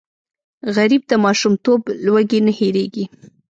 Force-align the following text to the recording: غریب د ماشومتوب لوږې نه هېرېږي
غریب 0.75 1.01
د 1.07 1.13
ماشومتوب 1.25 1.81
لوږې 2.05 2.39
نه 2.47 2.51
هېرېږي 2.59 3.05